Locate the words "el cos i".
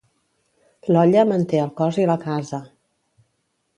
1.65-2.07